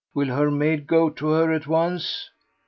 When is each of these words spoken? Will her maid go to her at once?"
Will 0.15 0.29
her 0.29 0.49
maid 0.49 0.87
go 0.87 1.11
to 1.11 1.27
her 1.27 1.53
at 1.53 1.67
once?" 1.67 2.31